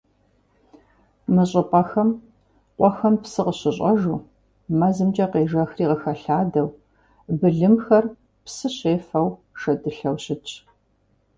[1.33, 2.09] Мы щӀыпӀэхэм,
[2.77, 4.17] къуэхэм псы къыщыщӀэжу,
[4.77, 6.67] мэзымкӀэ къежэхри къыхэлъадэу,
[7.39, 8.05] былымхэр
[8.43, 9.27] псы щефэу
[9.59, 10.51] шэдылъэу щытщ.